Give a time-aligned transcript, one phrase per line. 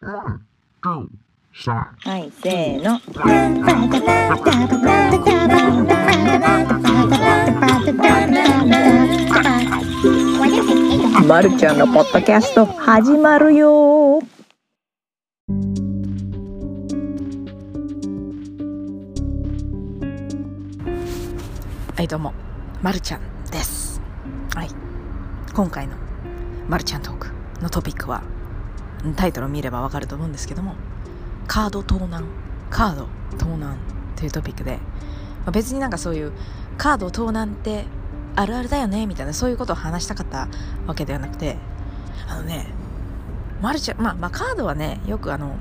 [0.00, 0.40] は
[2.18, 3.00] い、せーの。
[11.26, 14.20] まるちゃんのポッドキャスト始まるよ。
[21.96, 22.32] はいどうも。
[22.80, 23.20] まるちゃん
[23.50, 24.00] です。
[24.54, 24.68] はい。
[25.52, 25.96] 今回の
[26.68, 27.26] まるちゃんトーク
[27.60, 28.22] のトピックは
[29.16, 30.74] タイトルを見ればわかると思うんですけども
[31.46, 32.24] カード盗難。
[32.70, 33.08] カード
[33.38, 33.78] 盗難
[34.16, 34.78] というトピックで、ま
[35.46, 36.32] あ、別になんかそういう
[36.76, 37.84] カード盗難って
[38.36, 40.48] あるあるだよねみたいなそういうことを話したかった
[40.86, 41.56] わけではなくて
[42.28, 42.66] あのね
[43.62, 45.56] まるちゃんまあ、まあ、カードはねよくあの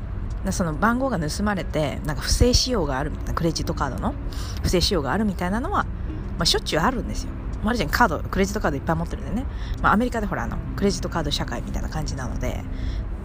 [0.51, 4.13] その番号が盗まれてなんか不正使用があるみたいなクレジットカードの
[4.61, 7.31] 不正使用があるみたいなのは、まあ、しょっちゅうあるんですよ。
[7.63, 9.45] マルちゃんカードクレジットカードいっぱい持ってるんでね、
[9.81, 12.63] まあ、アメリカでほらあのクレジットカード社会みたいな感じなので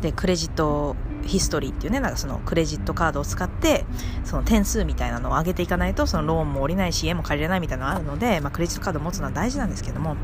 [0.03, 3.87] でクレジットヒストリーっていうねなんかそのクレジットカードを使って
[4.25, 10.17] その点数みたいなのを上げていかないとそのローンも下りないし家も借りれないみたいなのがあるので、まあ、クレジットカードを持つのは大事なんですけども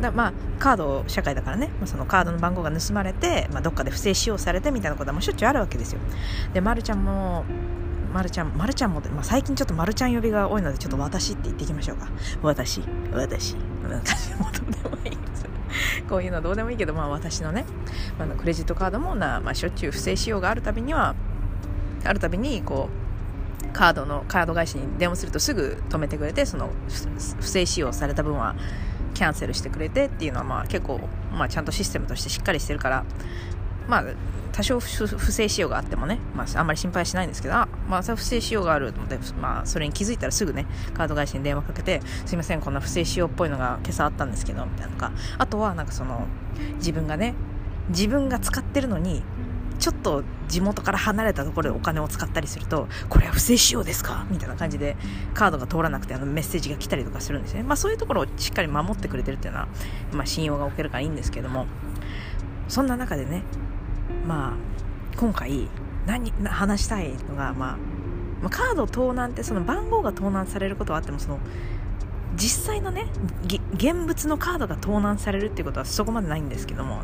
[0.00, 6.00] だまあカード社会だからね、まあ、そのカードの番号が盗まれて、まあ、どっかで不正使用されてみたいなことはもうしょっちゅうあるわけですよ
[6.52, 7.44] でまるちゃんも
[8.12, 12.08] まるちゃん、まるちゃんも、まあ、最近ちょっとまるちゃん呼びが多いので、ちょっと私って言っていきましょうか。
[12.42, 13.54] 私、私。
[13.88, 15.18] なんか、もうどうでもいい。
[16.08, 17.64] こういうのどうでもいいけど、まあ私のね、
[18.18, 21.14] まあ、クレジットカードもな、まあしょっちゅう不正使用があるたびには、
[22.04, 22.88] あるたびに、こ
[23.64, 26.70] う、カードの、カード会社に電話するとすぐ止めてくれて、その
[27.40, 28.54] 不正使用された分は
[29.14, 31.00] キャンセルしてくれてっていうのは、まあ結構、
[31.32, 33.04] まあちゃんとシステムとしてしっかりしてるから、
[33.88, 34.04] まあ、
[34.52, 45.12] 多少不正使用があってもね、まあ、あんまり心配しないんですけど、あ、まあ、不正使用があるので、まあ、それに気づいたらすぐね、カード会社に電話かけて、すいません、こんな不正使用っぽいのが今朝あったんですけど、みたいなか。
[45.38, 46.26] あとは、なんかその、
[46.76, 47.34] 自分がね、
[47.88, 49.22] 自分が使ってるのに、
[49.78, 54.26] ちょっと地元から離れたところでお金を使ったりすると、これは不正使用ですか？
[54.30, 54.98] みたいな感じで、
[55.32, 57.62] カードが通らなくてあのメッセージが来たりとかするんですね。
[57.62, 59.68] まあそういうところをしっかり守ってくれてるっていうのは、
[60.12, 61.66] まあ信用が置けるからいいんですけども、
[62.68, 63.42] そんな中でね、
[64.26, 65.68] まあ今回
[66.06, 67.76] 何話したいのが、まあ、
[68.42, 71.38] まあ、カード盗難ってその番号が盗難されることはあってもその
[72.36, 73.06] 実際のね
[73.74, 77.02] 現物のカードが盗難されるっていうことはそこまでないんですけども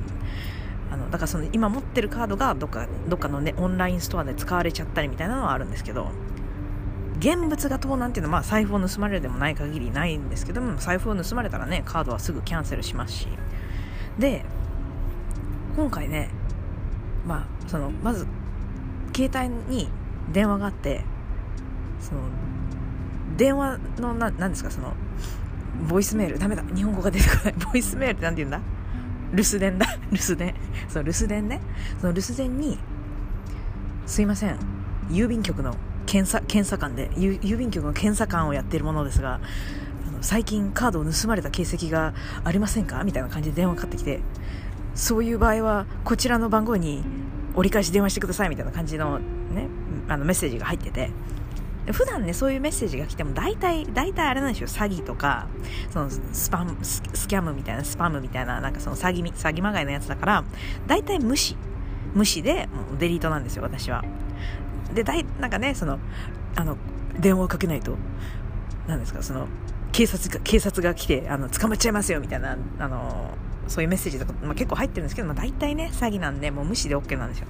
[0.90, 6.10] あのだからその今持ってるカードがどっかどっかの、ね、オンラインストアで使われちゃったりみたいなのはあるんですけど
[7.18, 13.28] 現物が盗難っていうのは、まあ、財布を盗まれるでもない限りないんですけども財布を盗まれたらねカードはすぐキャンセルしますし。
[14.18, 14.44] で
[15.76, 16.30] 今回ね
[17.26, 18.26] まあ、そのまず
[19.14, 19.88] 携帯に
[20.32, 21.04] 電話があって
[22.00, 22.20] その
[23.36, 24.92] 電話のな何ですかその
[25.88, 27.54] ボイスメールダメだ日本語が出てこない。
[27.72, 28.60] ボイスメールって何て言うんだ？
[29.34, 29.86] 留守電だ。
[30.10, 30.54] 留守電。
[30.88, 31.60] その留守電ね。
[32.00, 32.78] その留守電に
[34.06, 34.56] すいません。
[35.10, 35.74] 郵便局の
[36.06, 39.40] 検査検査官で郵便局の検査官をやっているものですが
[40.20, 43.02] 最近カードを盗まれた形跡がありませんか？
[43.04, 44.20] みたいな感じで電話かかってきて
[44.96, 47.04] そういう場合はこちらの番号に
[47.54, 49.68] 折り返し電話してくださいみたいな感じのね
[50.08, 51.10] あのメッセージが入ってて。
[51.92, 55.46] 普段ねそういうメッセージが来ても大体大体あれなんでしょ詐欺とか
[55.92, 60.44] そのスパムスキャムみたいなスパムみたいななんかその詐欺詐欺まがいのやつだから
[60.88, 61.56] 大体無視。
[62.12, 62.68] 無視で
[62.98, 64.02] デリートなんですよ私は。
[64.94, 66.00] でだいなんかねその
[66.56, 66.76] あの
[67.20, 67.96] 電話をかけないと
[68.86, 69.46] 何ですかその
[69.92, 73.30] 警察が警察が来てあの捕まっちゃいますよみたいなあの
[73.68, 77.46] そういうメッセージとか、まあ、結構入ってるんですけど、まあ、大体ね、詐欺なんで、もう無視で OK なんですよ。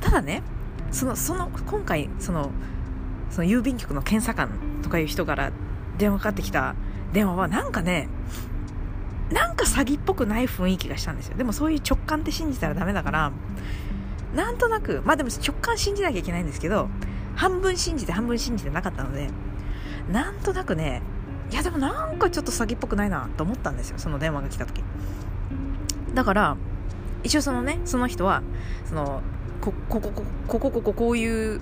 [0.00, 0.42] ただね、
[0.90, 2.50] その、その、今回、その、
[3.30, 4.50] その郵便局の検査官
[4.82, 5.52] とかいう人から
[5.98, 6.74] 電話かかってきた
[7.12, 8.08] 電話は、なんかね、
[9.30, 11.36] なんか詐欺っぽくない雰囲気がしたんですよ。
[11.36, 13.32] でもそういう直感って信じたらダメだから、
[14.34, 16.88] なんとなく、まあでも直感信じなきゃいけないんですけど、
[17.34, 19.30] 半分信じて半分信じてなかったので、
[20.10, 21.02] なんとなくね、
[21.50, 24.82] いやでもなんかちょっと詐欺っぽくないなと思ったんですよ、その電話が来た時。
[26.14, 26.56] だから
[27.22, 28.42] 一応そのねその人は
[28.84, 29.22] その
[29.60, 31.60] こここここここここういう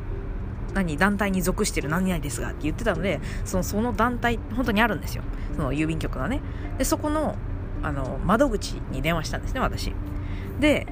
[0.73, 5.23] 何団体に属してる何々ですがって言ってたのでそのその団体本当にあるんですよ。
[5.57, 6.41] その郵便局がね。
[6.79, 7.37] でそこの
[7.83, 9.93] あの窓口に電話したんですね私。
[10.61, 10.87] で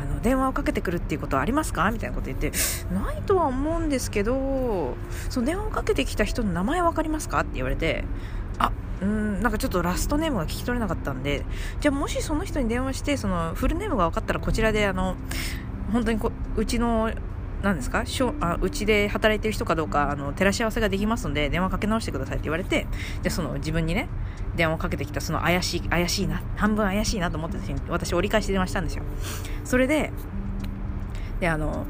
[0.00, 1.90] あの電話をかけてくるっていうことはありますか？
[1.90, 2.52] みたいなこと言って
[2.92, 4.96] ないとは思うんですけど
[5.28, 7.40] その電話をかけてきた人の名前分かりますか？
[7.40, 8.04] って言われて
[8.58, 11.44] あうんなんかちょっとラストネームが聞き取れなかったんで
[11.80, 15.16] じゃあもしその人に電話してそのフルネームが分かったらこちらであの
[15.92, 17.10] 本当にこうちの
[17.62, 18.06] 何ですか？
[18.06, 22.86] しょあうちで働いてる人かどうかあの照らし合わせができますので電話かけ直してくださいって言われて
[23.22, 24.08] でその自分にね
[24.56, 27.58] 電話をかけてきたその怪しい怪しいな半分怪しいなと思って
[27.88, 29.04] 私折り返し電話したんですよ。
[29.64, 30.10] それで
[31.40, 31.84] であの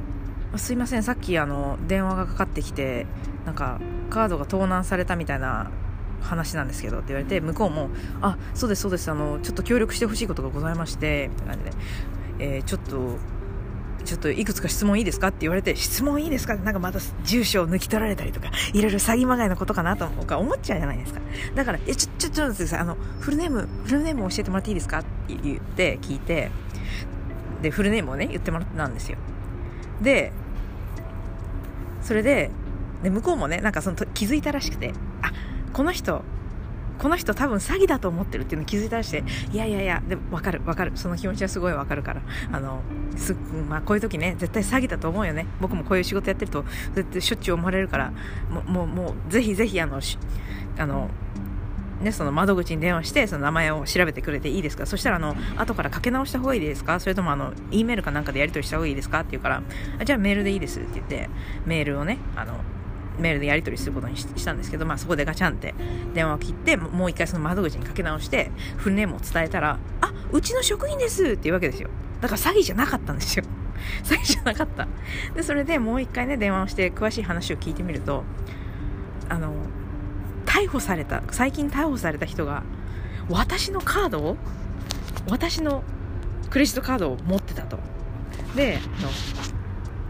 [0.56, 3.06] すいませんさっきあの電話がかかってきて
[3.46, 3.80] なんか
[4.10, 5.70] カードが盗難されたみたいな
[6.20, 7.88] 話なんですけどって言われて向こうも
[8.22, 11.76] 「あそうですそうですあのちょっと協力してほしいことがございまして」みたいな感じで、
[12.38, 13.18] えー、ちょっと
[14.04, 21.20] ちょっといくつか質問いいですかって言われて、質問いいですかってなんかまた住所を抜き取られたりとか、いろいろ詐欺まがいのことかなと思っちゃうじゃないですか。
[21.54, 22.80] だから、え、ちょ、ちょ、ちょっと待ってください。
[22.80, 25.08] あの、フルネーム、フルネーム教えてもらっていいですかって
[25.42, 26.50] 言って、聞いて、
[27.62, 29.18] で、フルネームをね、言ってもらったんですよ。
[30.00, 30.32] で、
[32.02, 32.50] それで、
[33.02, 34.92] で、向こうもね、なんかその気づいたらしくて、
[35.72, 36.22] この人、
[36.98, 40.92] この人多分詐欺だと思ってるっていうの気づいたらして、いやいやいや、でも分かる分かる。
[40.96, 42.20] その気持ちはすごい分かるから。
[42.52, 42.82] あの、
[43.16, 43.34] す、
[43.68, 45.46] まあこういう時ね、絶対詐欺だと思うよね。
[45.60, 46.64] 僕もこういう仕事やってると、
[46.94, 48.12] 絶対しょっちゅう思われるから、
[48.50, 50.00] もう、もう、もうぜひぜひあの、
[50.78, 51.08] あの、
[52.02, 54.86] ね、その窓口に電話して、その名前を調べてくれていいですか？
[54.86, 56.98] そしたら、あの、後からかけ直した方がいいですか？
[56.98, 59.20] それとも、あの、E メールかなんかでやり取りした方がいいですか？
[59.20, 59.62] って言うから、
[60.04, 61.28] じゃあメールでいいですって言って、
[61.66, 62.60] メールをね、あの、
[63.20, 65.74] メールでやり取りすることにしたんですけど、まあそこでガチャンって
[66.14, 71.88] 電話を切って、もう一回その窓口にかけ直して、フルネームを伝えたら、あ、うちの職員ですっていうわけですよ。
[72.20, 73.44] だから詐欺じゃなかったんですよ。
[74.04, 74.86] 詐欺じゃなかった。
[75.34, 78.24] で、それでもう一回ね、電話をして詳しい話を聞いてみると、
[79.28, 79.54] あの、
[80.46, 82.62] 逮捕された、最近逮捕された人が、
[83.28, 84.36] 私のカードを、
[85.28, 85.84] 私の
[86.50, 87.78] クレジットカードを持ってたと。
[88.56, 89.08] で、の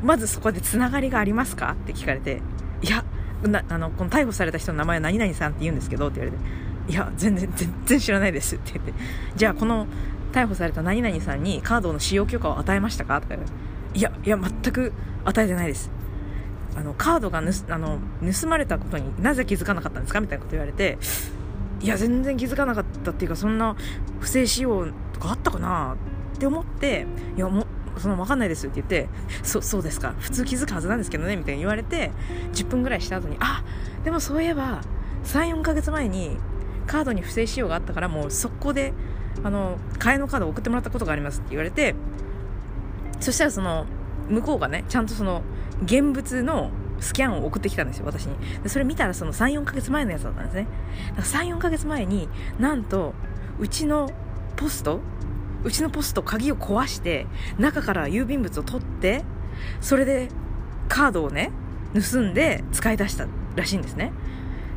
[0.02, 2.40] まずそこでつながりがありますかって聞かれて、
[2.82, 3.04] いや
[3.42, 8.92] なあのこの逮捕された人の名前は何々さんって言うんですけどって言われていや全然全然知らないですって言って
[9.36, 9.86] じゃあこの
[10.32, 13.34] 逮捕された何々さんにカードの使用許可を与えましたかとか
[13.94, 14.92] いやいや全く
[15.24, 15.90] 与えてないです。
[16.76, 17.98] あのカードがあの
[18.40, 20.98] 盗まれたことになぜ気づかなかったんですかみたいなこと言われて
[21.80, 23.74] いや全然気づかなかったっていうかそんな
[24.20, 25.96] 不正使用とかあったかな
[26.36, 27.06] って思って
[27.36, 27.66] いやも
[27.98, 29.08] その分かんないですって言って、
[29.42, 30.14] そ、そうですか。
[30.18, 32.10] 普通気づくはずなんですけどね、みたいに言われて、
[32.52, 33.62] 10分ぐらいした後に、あ、
[34.04, 34.80] でもそういえば、
[35.24, 36.36] 3、4ヶ月前に
[36.86, 38.92] カードに不正使用があったから、もう速攻で、
[39.42, 41.94] あの、替えのカードを送ってもらったことがありますって言われて、
[43.20, 43.86] そしたらその、
[44.28, 45.42] 向こうがね、ちゃんとその、
[45.84, 46.70] 現物の
[47.00, 48.36] スキャンを送ってきたんですよ、私に。
[48.62, 50.66] でそれ見たらその3、4ヶ月前のやつだったんですね。
[51.16, 52.28] だから3、4ヶ月前に
[52.58, 53.14] なんと、
[53.58, 54.10] うちの
[54.56, 55.00] ポスト
[55.64, 57.26] うちのポスト鍵を壊して
[57.58, 59.24] 中から郵便物を取って
[59.80, 60.28] それで
[60.88, 61.50] カードをね
[61.94, 63.26] 盗んで使い出した
[63.56, 64.12] らしいんですね。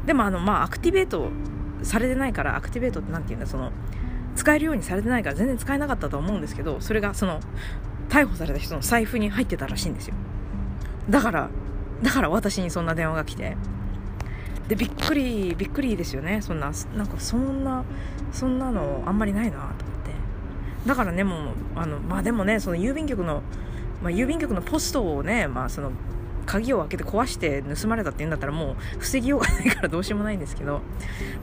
[0.06, 1.30] でもあのまあアクティベート
[1.82, 3.72] されてないからアクティベートって何て言うんだその
[4.36, 7.40] 使えるようにされてないから全然使えなかったと思うんですけどそれがその
[8.10, 10.16] 逮捕された人の財布に入ってたらしいんですよ。
[11.10, 11.50] だから
[12.02, 13.56] だから私にそんな電話が来て。
[14.68, 16.42] でびっくりびっくりですよね。
[16.42, 17.84] そんななんかそんな
[18.32, 19.83] そんなのあんまりないなと。
[20.86, 23.42] だからね、もう、あの、まあでもね、その郵便局の、
[24.02, 25.92] まあ、郵便局のポストをね、まあその、
[26.46, 30.82] 鍵を開けて壊して盗まれたって言うんだったらもう防ぎようがないからどうしようもないんですけど、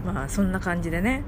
[0.05, 1.23] まあそんな感じでね、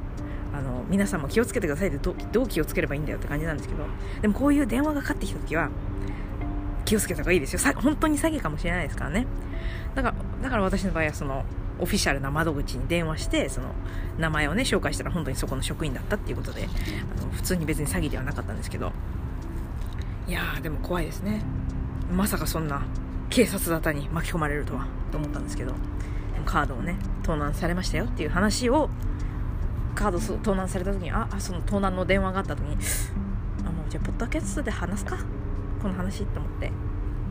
[0.54, 3.84] あの、皆さんも気をつけてくださいってどどう気をつければいいんだよって感じなんですけど、
[4.20, 5.70] でもこういう電話がかかってきた時は、
[6.84, 7.72] 気をつけた方がいいですよ。
[7.76, 9.26] 本当に詐欺かもしれないですからね。
[9.94, 11.44] だから、だから私の場合はその、
[11.82, 13.68] オフィシャルな窓口に電話してその
[14.18, 16.68] 名前をね紹介したら本当にそこの職員だったっていうことで
[17.18, 18.92] あの普通に別に詐欺ではなかったんですけど。
[20.28, 21.42] いやーでも怖いですね。
[22.10, 22.82] まさかそんな
[23.28, 25.74] 警察沙汰に巻き込まれるとはと思ったんですけど。
[26.44, 28.90] カードをね盗難されましたよっていう話を
[29.94, 32.76] カード盗難された時にああその盗難の電話があった時に
[33.66, 35.18] あもうじゃあポッドキャストで話すか。
[35.80, 36.70] この話って思って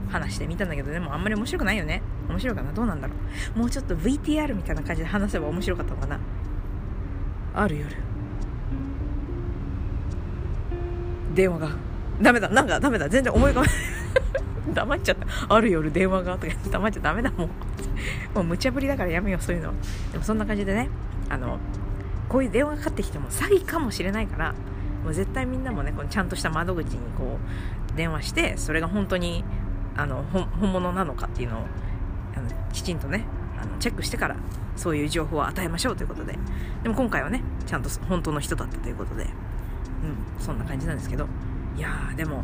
[0.09, 2.01] 話してみたんだけどでもあんまり面白くないよね。
[2.31, 2.71] 面白いかな？
[2.71, 3.13] どうなんだろ
[3.55, 3.59] う？
[3.59, 6.19] もうちょっと VTR みたいな感じで話せば面白かったのかな？
[7.53, 7.95] ある夜。
[11.35, 11.69] 電話が。
[12.21, 12.49] ダメだ。
[12.49, 13.09] なんかダメだ。
[13.09, 13.77] 全然思い浮かべない。
[14.73, 15.55] 黙っちゃった。
[15.55, 16.37] ある夜電話が。
[16.37, 17.31] とか黙っちゃダメだ。
[17.31, 17.49] もん
[18.35, 19.43] もう無茶ぶりだからやめよう。
[19.43, 19.73] そういうの
[20.11, 20.89] でもそんな感じでね。
[21.29, 21.57] あの
[22.29, 24.53] こういう電話がかかってきても詐欺かもしれないから。
[25.03, 27.39] もう絶対みんなもねこのちゃんとした窓口にこ
[27.91, 29.43] う電話してそれが本当に
[29.97, 31.63] あの本物なのかっていうのを
[32.35, 33.25] あのきちんとね
[33.61, 34.35] あのチェックしてから
[34.75, 36.37] そういう情報を与えましょうということで。
[36.83, 39.23] でも今回はねちゃんと本当の人だったということで。
[39.23, 41.27] うんそんな感じなんですけど。
[41.77, 42.43] いやーでも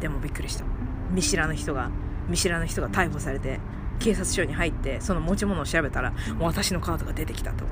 [0.00, 0.64] でもびっくりした。
[1.10, 1.90] 見知らぬ人が
[2.28, 3.60] 見知らぬ人が逮捕されて
[3.98, 7.64] 警察署に入ってその持ち物を調べたらもう私のカードが出てきたと。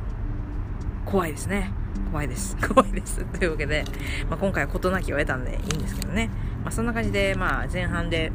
[1.07, 1.73] 怖いですね。
[2.13, 2.57] 怖いです。
[2.69, 3.25] 怖いです。
[3.25, 3.85] というわけで、
[4.29, 6.29] まあ、今回は事なきを得たんでいいんですけどね、
[6.63, 8.31] まあ、そんな感じで、まあ、前半で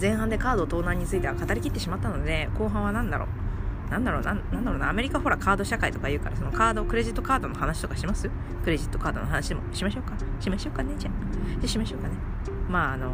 [0.00, 3.28] 前半でカード盗難については語りきってしまったので、後半は何だろう。
[3.90, 8.30] なんだろうな、なんだろうな、アメリカほらカード社会とか言うから、そのカード、クレジットカードの話とかします？
[8.64, 9.60] クレジットカードの話も。
[9.72, 10.14] しましょうか？
[10.40, 10.94] しましょうかね？
[10.96, 11.60] じゃあ。
[11.60, 12.14] じゃしましょうかね。
[12.70, 13.12] まああの、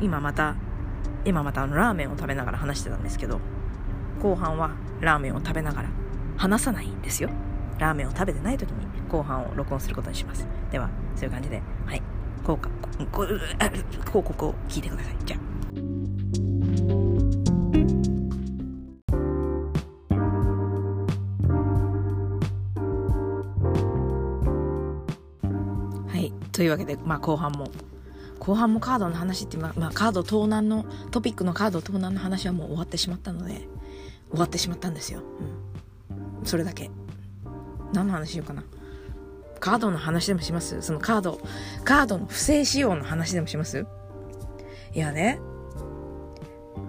[0.00, 0.54] 今また
[1.24, 3.40] 今またあのラーメンを食べながら話してたんですけど
[4.22, 5.88] 後半はラーメンを食べながら
[6.36, 7.30] 話さないんですよ。
[7.78, 10.46] ラーメンを食べてない時に後半を録音することにします。
[10.70, 12.02] ではそういう感じではい。
[12.44, 15.40] こうかこうこうここを聞いてくださいじゃあ
[26.58, 27.70] というわけで、まあ、後半も。
[28.40, 33.68] 後半もカードの話って、まあ、まあ、カード盗難のトピックのカード盗難の話はもう終わってしまったので
[34.30, 35.22] 終わってしまったんですよ、
[36.40, 36.90] うん、それだけ。
[37.92, 38.64] 何の話しようかな。
[39.60, 40.82] カードの話でもします？
[40.82, 41.40] そのカード
[41.84, 43.86] カードの不正使用の話でもします？
[44.94, 45.38] いやね。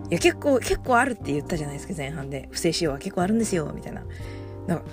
[0.09, 2.49] いや結構結構あるって言ったじゃないですか前半で。
[2.51, 4.01] 不正使用は結構あるんですよみたいな。
[4.65, 4.85] なんか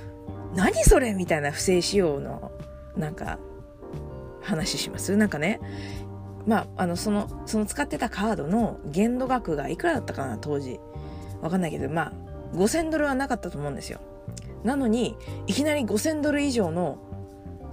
[0.55, 1.15] 何それ？
[1.15, 2.53] みたいな不正使用の
[2.95, 3.39] なんか
[4.47, 5.61] 話しますなんかね
[6.47, 10.79] まあ、あの、その、その使ってたカードの限度額がいくらだったかな、当時。
[11.43, 12.13] わかんないけど、まあ、
[12.55, 14.01] 5000ドルはなかったと思うんですよ。
[14.63, 15.17] なのに、
[15.49, 16.99] いきなり5000ドル以上の、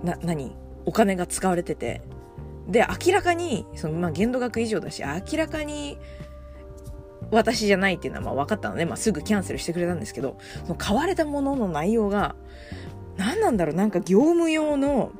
[0.03, 2.01] な、何お金が使われてて。
[2.67, 5.99] で、明らかに、その、まあ、限度額以上だし、明らかに、
[7.31, 12.35] 私じゃないっていうのはまあ分かったので、まあ、すぐキャンセルしてくれたんですけど、その買われたものの内容が、
[13.17, 15.11] 何なんだろう、なんか業務用の、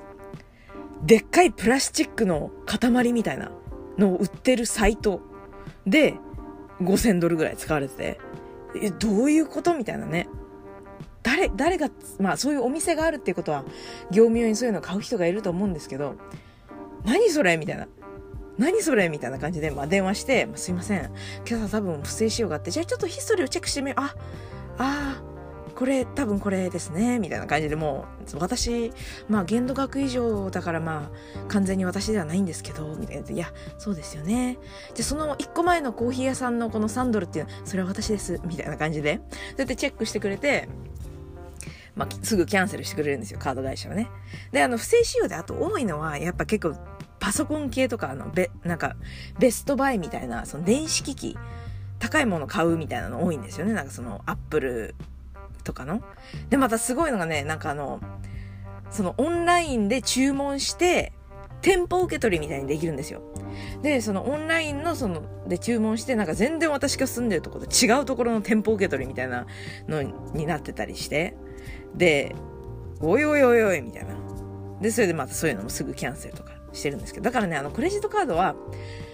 [1.04, 3.52] でっかいプラスチックの塊みたいな
[3.98, 5.22] のを売ってるサイト
[5.86, 6.16] で
[6.82, 8.20] 5000ドルぐらい使われてて、
[8.82, 10.28] え、どういうことみたいなね。
[11.22, 13.64] 誰、誰が、まあそういうお店があるっていうことは、
[14.12, 16.16] 業務用にそういうのを買う人がいると思うんですけど、
[17.06, 17.88] 何それみたいな。
[18.58, 21.12] 何それみたいな感じで、まあ電話して、まあ、すいません。
[21.48, 24.02] 今朝多分不正使用があって、じゃあちょっとヒストリーをチェックしてみよう。
[24.02, 24.16] あ、
[24.78, 25.33] ああ、
[25.76, 28.92] これ多分これですねみたいな感じでもう私
[29.28, 34.60] まあ限度額以上だからまあ完全に私ではないんですけどみたいないやそうですよね
[34.94, 40.70] じゃその1個前のコーヒー屋さんのこの3ドルっていうのはそれは私ですみたいな感じでそうやってチェックしてくれて
[41.96, 44.10] まあ、すぐキャンセルしてくれるんですよ、カード会社はね。
[44.52, 46.76] で、あの、不正使用であと多いのは、やっぱ結構、
[47.20, 48.96] パソコン系とか、あの、べ、なんか、
[49.40, 51.38] ベストバイみたいな、その電子機器、
[52.00, 53.74] 高いもの買うみたいなの多いんですよね。
[53.74, 54.96] なんかその、アップル
[55.64, 56.02] とかの？
[56.50, 58.00] で、またすごいのがね、なんかあの、
[58.92, 61.14] そのオンラインで注文して、
[61.62, 63.22] 店舗受け取りみたいにできるんですよ。
[63.82, 69.48] で、そのオンラインのその、で注文して、なんか全然私が住んでるところと違うところの店舗受け取りみたいな
[69.88, 71.36] のになってたりして、
[71.96, 72.36] で、
[73.00, 74.16] おいおいおいおいみたいな。
[74.82, 78.56] で、それでまたそういうのもすぐキャンセルとかしてるんですけど、だからね、あの、クレジットカードは、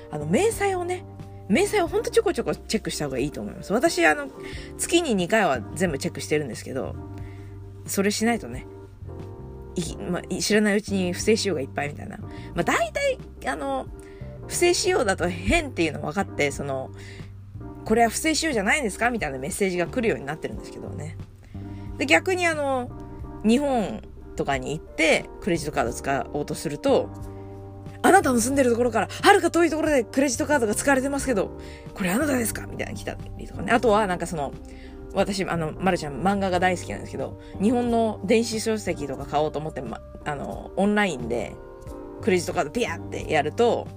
[0.10, 1.06] あの、明細をね、
[1.50, 3.74] 明細をほんとちょこちょこチェックした方がいいと思います。
[3.74, 4.29] 私、あの、
[4.77, 6.96] 月に2回は全部チェックしてるんですけど、
[7.88, 8.68] それしないとね、
[9.75, 12.18] いま、知らないうちに不正使用がいっぱいみたいな。
[12.18, 12.27] ま
[12.58, 13.88] あ、大体、あの、
[14.48, 16.91] 不正使用だと変っていうの分かって、その、
[17.86, 21.18] これは不正使用じゃないんですかみたいなメッセージが来るようになってるんですけどね。
[21.98, 22.91] で、逆にあの、
[23.44, 24.01] 日本
[24.36, 27.10] とかに行って、クレジットカード使おうとすると、
[28.01, 31.60] あなたの住んでるところから、はるか遠いところでクレジットカードが使われてますけど、
[31.94, 33.72] これあなたですかみたいな来たりとかね。
[33.72, 34.53] あとは、なんかその、
[35.13, 41.56] 私、あの、まるちゃん漫画が大好きなんですけど、日本の電子書籍とか買おうと思って、ま、あの、オンラインで、
[42.22, 43.88] クレジットカードピヤってやると、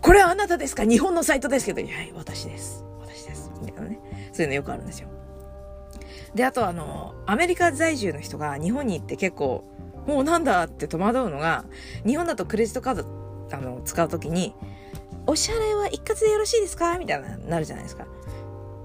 [0.00, 0.84] これはあなたですか？
[0.84, 2.84] 日本のサイトですけど、はい、私です。
[3.00, 3.52] 私です。
[3.60, 4.00] みたいなね。
[4.32, 5.08] そういうのよくあるんですよ。
[6.34, 9.64] で、あとあの、アメリカ在住の人が日本に行って結構、
[10.06, 11.64] もうなんだって戸惑うのが、
[12.06, 14.54] 日本だとクレジットカード、あの、使うときに、
[15.26, 16.98] お支払いは一括でよろしいですか？
[16.98, 18.06] みたいな、なるじゃないですか。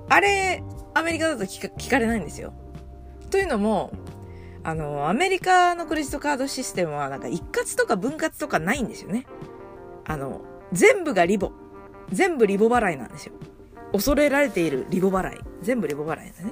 [0.09, 0.63] あれ、
[0.93, 2.53] アメリカだと聞か聞かれないんですよ。
[3.29, 3.91] というのも、
[4.63, 9.25] あの、アメリカのクレジットカードシステムは、なんか一括とか分割とかないんですよね。
[10.05, 10.41] あの、
[10.73, 11.51] 全部がリボ。
[12.11, 13.33] 全部リボ払いなんですよ。
[13.93, 15.39] 恐れられているリボ払い。
[15.61, 16.51] 全部リボ払いだね。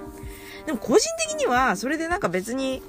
[0.65, 2.81] でも個人的には、それでなんか別に、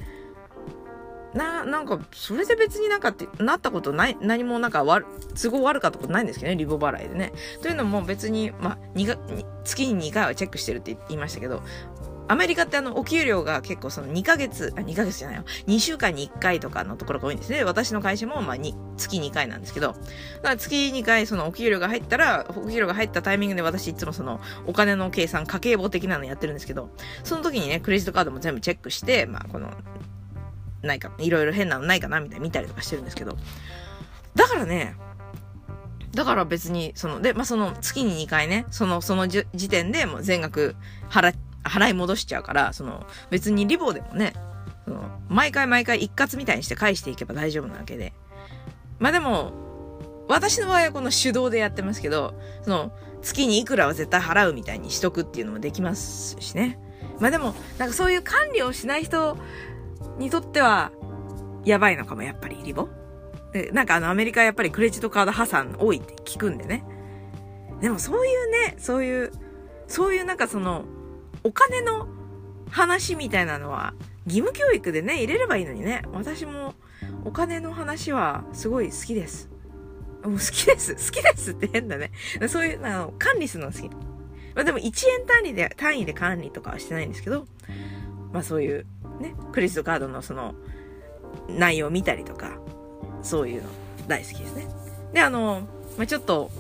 [1.35, 5.07] な、なんか、それで別になんかって、なったことない、何もなんか悪、
[5.41, 7.33] 都合悪かったことないんですけどね、リボ払いでね。
[7.63, 9.07] というのも別に、まあ、に、
[9.65, 11.63] 月に2回はチェックしてるって言いましたけど、
[12.31, 15.45] アメリカってあの、お給料が結構その2ヶ月、あ、2ヶ月じゃないよ。
[15.67, 17.65] 2週間に1回とかのところが多いんですね。
[17.65, 20.01] 私の会社も、まあ、に、月2回なんですけど、だか
[20.51, 26.91] ら月2回そのお給料が入ったら、お給料が入ったタイミングで私いつもその、お金の計算、家計簿的なのやってるんですけど、
[27.25, 29.73] その時にね、クレジットカードも全部チェックして、まあ、この、
[30.83, 33.37] ないか、いろいろ変なのないかなみたいな見たりとかしてるんですけど、
[34.35, 34.97] だからね、
[36.15, 40.75] だから別に、その、で、まあ、その月に2回ね、その、その時点でもう全額
[41.09, 44.33] 払、払い戻しちゃうから、その、別にリボでもね、
[44.85, 48.13] その、毎回毎回一括みたいにして返していけば大丈夫なわけで。
[48.99, 49.53] まあ、でも、
[50.29, 56.79] 私の場合はこの手動でやってますけど、その、月にいくらは絶対払うみたいにしとくっていうのもできますしね。
[57.21, 59.37] まあでも、なんかそういう管理をしない人
[60.21, 60.93] にとっては、
[61.65, 62.89] やばいのかも、やっぱり、リボ。
[63.53, 66.85] で、なんかあの、アメリカやっぱりクレジットカード破産多いって聞くんでね。
[67.81, 69.33] でもそういうね、そういう、
[69.89, 70.85] そういうなんかその、
[71.43, 72.07] お金の
[72.71, 73.95] 話みたいなのは、
[74.27, 76.03] 義務教育でね、入れればいいのにね。
[76.13, 76.75] 私も、
[77.25, 79.51] お金の話はすごい好きです。
[80.23, 80.95] もう好きです。
[80.95, 82.13] 好きですって変だね。
[82.49, 83.89] そういう、あの、管理するの好き。
[84.55, 87.47] まあでも1円単位で、単位で管理とかはしてないんですけど、
[88.33, 88.87] まあそういう、
[89.21, 90.55] ね、クレジットカードのその、
[91.49, 92.59] 内容を見たりとか、
[93.23, 93.69] そういうの
[94.09, 94.69] 大好きですね。
[95.13, 95.63] で、あの、
[95.97, 96.51] まあちょっと、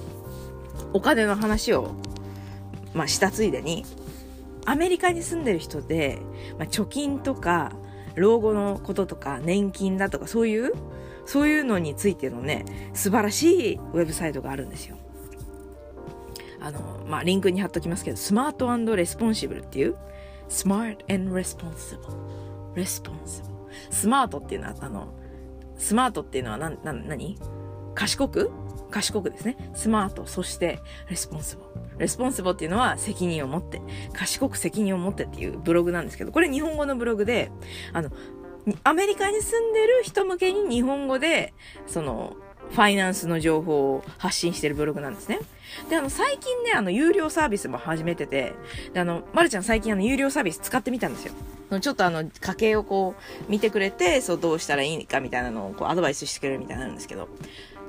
[0.92, 1.94] お金の話を、
[2.94, 3.84] まあしたついでに、
[4.66, 6.18] アメリカに住んでる人で、
[6.58, 7.72] まあ貯金とか、
[8.14, 10.72] 老後のこととか、年金だとか、そういう
[11.30, 14.96] そういうのについてのね、素晴らしいウェブサイトがあるんですよ。
[16.60, 19.96] あの、まあ、リンクに貼っときますけど、 smart responsible っていう、
[20.48, 21.70] smart and responsible.
[21.70, 21.70] responsible.
[21.80, 22.39] ス
[22.74, 23.42] レスポンス。
[23.90, 25.14] スマートっていうのは、あの、
[25.76, 27.38] スマートっていうのは何、何、何？
[27.94, 28.50] 賢く？
[28.90, 29.56] 賢くですね。
[29.74, 31.68] smart、そして、 responsible。
[31.98, 33.80] responsible っていうのは責任を持って、
[34.12, 37.52] 賢く責任を持ってっていうブログなんですけど、これ日本語のブログで、
[37.92, 38.10] あの、
[38.84, 41.54] アメリカに住んでる人向けに日本語で、
[41.86, 42.36] その、
[42.70, 45.40] ファイナンスの情報を発信してるブログなんですね。
[45.88, 48.54] で、あの、最近ね、あの、有料サービスも始めてて、
[48.92, 51.32] で、あの、まるちゃん最近あの、有料サービス使ってみたんですよ。
[51.78, 53.14] ちょっとあの、家計をこ
[53.48, 57.28] う、見てくれて、そう、どうしたらいいかみたいなのをこう、アドバイスしてくれるみたいになるんですけど。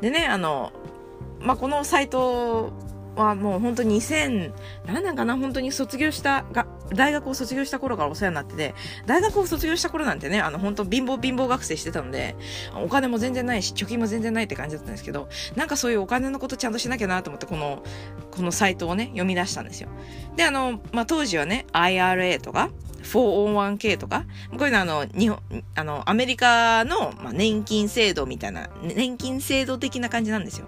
[0.01, 0.71] でね、あの、
[1.39, 2.71] まあ、このサイト
[3.15, 4.53] はもう本当に2000、
[4.85, 8.73] 何年かな本当に卒業したが、大学を卒業した頃からお世話になってて、
[9.05, 12.35] 大学を卒業した頃なんてね、あの本当貧乏貧乏学生してたので、
[12.75, 17.83] お金も全然ないし、貯金も全然ないって感じだったんですけど、なんかそういうお金のことちゃんとしなきゃなと思って、この、
[18.31, 19.89] このサイトをね、読み出したんですよ。
[20.35, 22.70] で、あの、まあ、当時はね、IRA とか、
[23.03, 25.40] 401k とか、こういうのあの、日本、
[25.75, 30.68] あの、アメリカの、まあ、年金制度みたいな、年金制度的な感じなんですよ。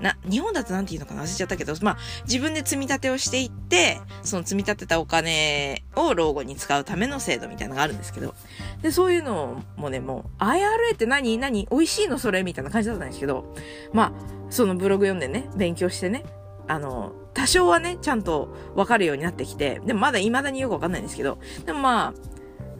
[0.00, 1.22] な、日本だとなんて言うのかな？
[1.22, 8.34] 忘れちゃったけど、まあ、自分で積み立てをしていって、その積み立てたお金を老後に使うための制度みたいなのがあるんですけど、
[8.82, 13.54] で、そういうのもね、もう、IRA って何何美味しいのそれみたいな感じだったんですけど、
[13.92, 14.12] まあ、
[14.50, 16.24] そのブログ読んでね、勉強してね、
[16.66, 22.14] あの、多少はね、ちゃんとわかるようになってきて、でもまだ未だによくわかんないんですけど、でもまあ、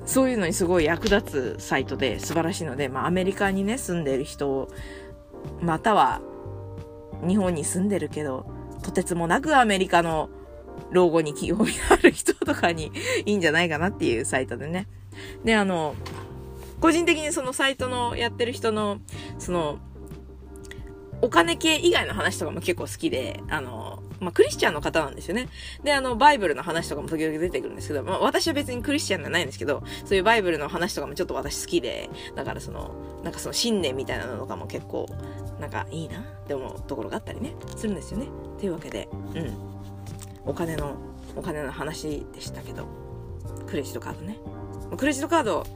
[0.07, 4.69] そういうのにすごい役立つサイトで素晴らしいので、まあアメリカにね、住んでる人、
[5.61, 6.21] または
[7.27, 8.47] 日本に住んでるけど、
[8.83, 10.29] とてつもなくアメリカの
[10.91, 12.93] 老後に興味がある人とかに
[13.25, 14.87] いいんじゃないかなっていうサイトでね。
[15.45, 15.95] で、あの、
[16.81, 18.99] 個人的にそのサイトのやってる人の、
[19.39, 19.79] その、
[21.23, 25.49] お金系以外の話とかも結構好きで、あの、まあ、クリスチャンの方なんですよね。
[25.83, 35.07] で、あの、バイブルの話とかも時々出てくるんですけど、まあ、私は別にクリスチャンじゃないんですけど、そういうバイブルの話とかもちょっと私好きで、だからその、なんかその信念みたいなのとかも結構、
[35.61, 38.29] なんかいいなって思うところがあったりね、するんですよね。
[38.59, 39.53] というわけで、うん。
[40.47, 40.97] お金の、
[41.37, 42.87] お金の話でしたけど、
[43.67, 44.39] クレジットカードね。
[44.97, 45.67] クレジットカード、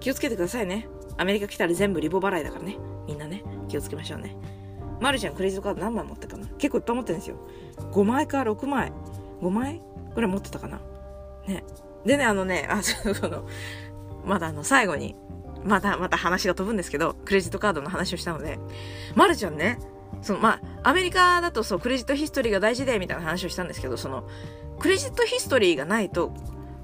[0.00, 0.88] 気をつけてくださいね。
[1.16, 2.76] アメリカ来たら全部リボ払いだからね。
[3.06, 4.36] みんなね、気をつけましょうね。
[5.00, 7.36] まるちゃんクレジットカード何枚持ってたかな結構いっぱい持ってるんですよ。
[7.92, 8.92] 5枚か6枚。
[9.40, 9.80] 5枚？
[10.14, 10.80] ぐらい持ってたかな。
[11.46, 11.64] ね。
[12.04, 13.46] でね、あのね、あ、その、
[14.24, 15.16] まだあの、最後に、
[15.64, 18.58] また、また話が飛ぶんですけど、クレジットカードの話をしたので、
[19.14, 19.78] まるちゃんね、
[20.22, 24.28] その、まあ、アメリカだとそう、クレジットヒストリーが大事で、みたいな話をしたんですけど、その、
[24.78, 26.32] クレジットヒストリーがないと、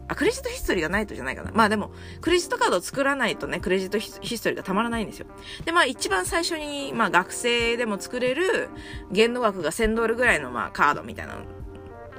[0.09, 1.51] あ、クレジットヒストリーがないとじゃないかな。
[1.53, 1.91] まあでも、
[2.21, 5.27] クレジットカードを作らないとね、クレジットヒストリーがたまらないんですよ。
[5.65, 8.69] で、まあ一番最初に、まあ学生でも作れる、
[9.11, 11.41] 限度額が1000ドルぐらいのまあカードみたいなの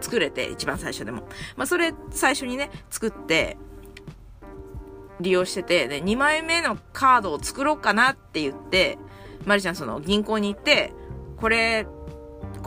[0.02, 1.28] 作れて、一番最初でも。
[1.56, 3.58] まあそれ最初にね、作って、
[5.20, 8.98] 利用してて、で、2枚目のカードを作ろうかなって言って、
[9.46, 10.94] マリちゃんその銀行に行って、
[11.38, 11.88] これ、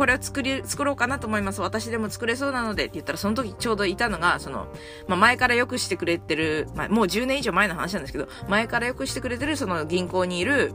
[0.00, 1.60] これを作り、作ろうかなと思います。
[1.60, 4.66] 私でも作れそうなのでって言ったら、その時ちょうどいたのが、その、
[5.06, 10.72] まあ、前からよくしてくれてる、まあ、もう10年以上前の話なんですけど、前からよくしてくれてる、その銀行にいる、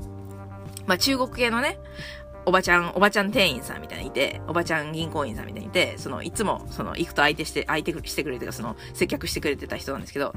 [0.85, 1.79] まあ、中国系のね、
[2.45, 10.35] おばちゃん、おばちゃん店員さんみたいにいて、おばちゃん銀行員さんみたいにいて、その、いつも、その、行くと相手して、相手してくれてその、接客してくれてた人なんですけど、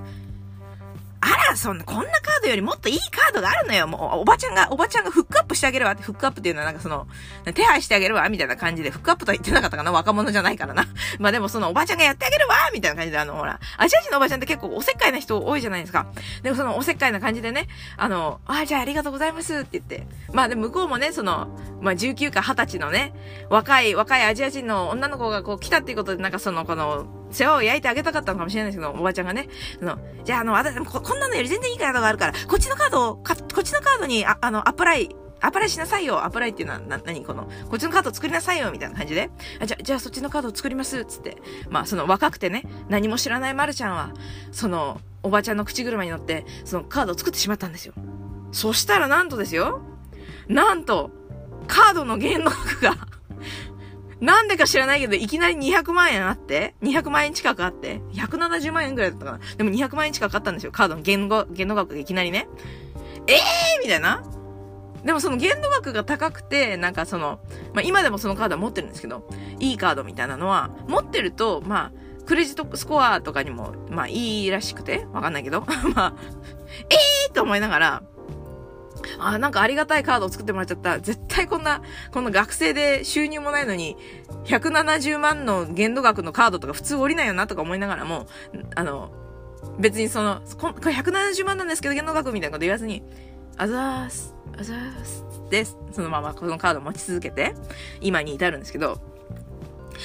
[1.20, 3.86] あら、そんな、こんなカードよりもっといいカードがあるのよ。
[3.88, 7.08] もう、おばちゃんが、おばちゃんがフックアップしてあげるわって、フックアップっていうのはなんかその、
[7.54, 10.86] 手配してあげるわ、みたいな感じで、フックアップとは言ってなかったかな若者じゃないからな。
[11.18, 16.06] まあでもそのおばちゃんがやってあげるわ、みたいな感じで、あの、ほら、アジア人のおばちゃんって結構おせっかいな人多いじゃないですか。
[16.42, 20.06] でもそのおせっかいな感じでね、あの、あ、じゃあありがとうございますって言って。
[20.32, 21.48] まあで、向こうもね、その、
[21.80, 23.12] まあ19か20歳のね、
[23.50, 36.24] 若い、若いアジア人の女の子がこう来たっていうことで、なんかその、この、世話を焼いてあげたかったのかもしれないですけど、おばちゃんがね、その、じゃあ、あの、私、ここんなのより全然いいカードがあるから、こっちのカードを、か、こっちのカードに、あ、あの、アプライ、アプライしなさいよ。
[36.24, 39.30] アプライっていうのは、な、なにこの、こっちのカード作りなさいよ、みたいな感じで。
[39.60, 41.36] あ、じゃ、じゃあそっちのカードを作ります、つって。
[41.70, 44.12] まあ、その若くてね、何も知らないまるちゃんは、
[44.50, 47.94] その、おばちゃんの口車に乗って、そのカードを作ってしまったんですよ。
[48.52, 49.82] そしたらなんとですよ。
[50.48, 51.10] なんと、
[51.66, 52.96] カードの限度額が
[54.20, 59.38] なんでか知らないけど、いきなり200万円あって、200万円近くあって、170万円ぐらいだったかな。
[59.56, 60.72] でも200万円近くあったんですよ。
[60.72, 62.48] カードの限度、限度額がいきなりね。
[63.26, 64.24] ええー、みたいな。
[65.04, 67.38] でもその限度額が高くて、なんかその、
[67.74, 69.28] まあ今でもそのカードは持ってるんですけど、
[69.60, 76.14] いいカードみたいなのは、持ってると、まあ、クレジットスコアとかにも、まあいいらしくて、わかんないけど、 まあ、
[76.90, 76.96] え
[77.28, 78.02] えーと思いながら、
[79.18, 80.98] あ、なんかありがたいカードを作ってもらっちゃった。
[81.00, 81.82] 絶対こんな、
[82.12, 83.96] この学生で収入もないのに、
[84.44, 88.26] 170万の限度額のカードとか普通降りないよなとか思いながらも、
[88.74, 89.10] あの、
[89.78, 93.02] 別にその、これ170万なんですけど限度額みたいなこと言わずに、
[93.56, 95.76] あざーす、あざーす、です。
[95.92, 97.54] そのままこのカードを持ち続けて、
[98.00, 99.00] 今に至るんですけど、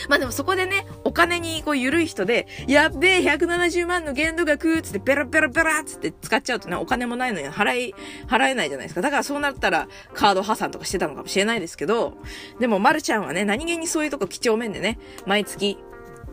[0.10, 7.96] まあでもそこでね、お金にこう緩い人で、やっべえ、170万の限度額つってペラペラペラつって使っちゃうとね、お金もないのに払い、
[8.28, 9.02] 払えないじゃないですか。
[9.02, 12.18] だからそうなったらカード破産とかしてたのかもしれないですけど、
[12.60, 14.98] でもまるちゃんはね、何気にそういうとこ几帳面でね、
[15.28, 15.78] 毎月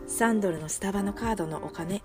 [0.08, 2.02] 3ドルのスタバのカードのお金、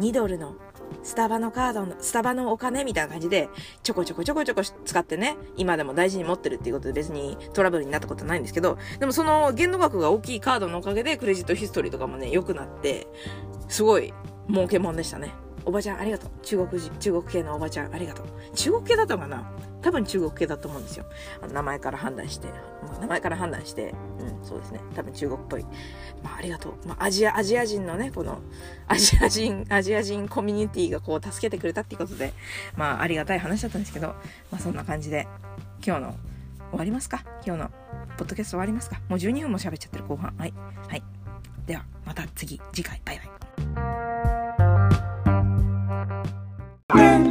[0.00, 0.56] 2ドルの
[1.02, 3.48] スタバのカードの、スタバのお金みたいな感じで、
[3.82, 13.06] ちょこちょこちょこちょこ使ってね、今でも大事に持ってるっていうことで別にトラブルになったことないんですけど、でもその限度額が大きいカードのおかげでクレジットヒストリーとかもね、良くなって、
[13.68, 14.12] すごい
[14.48, 15.34] 儲けもんでしたね。
[15.66, 16.30] おばちゃんありがとう。
[16.42, 18.26] 中国人、中国系のおばちゃんありがとう。
[18.54, 19.50] 中国系だったかな？
[19.82, 21.04] 多分中国系だと思うんですよ。
[21.42, 22.48] あの名前から判断して。
[23.00, 24.80] 名前から判断して、うん、そうですね。
[24.94, 25.64] 多分中国っぽい。
[26.22, 26.88] まあ、ありがとう。
[26.88, 28.40] まあ、アジア、アジア人のね、この、
[28.86, 32.32] アジア人、アジア人コミュニティがこう、助けてくれたっていうことで、
[32.76, 34.08] まあ、ありがたい話だったんですけど、
[34.50, 35.26] まあ、そんな感じで、
[35.84, 36.16] 今日の、
[36.70, 37.22] 終わりますか？
[37.44, 37.70] 今日の、
[38.16, 39.00] ポッドキャスト終わりますか？
[39.08, 40.34] もう12分も喋っちゃってる後半。
[40.36, 40.54] はい。
[40.88, 41.02] はい。
[41.66, 43.43] では、また次、次回、バイバイ。
[46.94, 47.24] Bye.